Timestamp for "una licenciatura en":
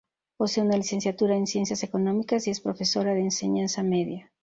0.63-1.45